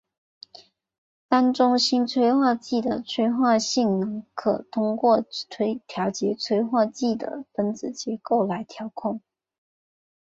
[1.27, 5.23] 单中心催化剂的催化性能可通过
[5.85, 9.21] 调节催化剂的分子结构来调控。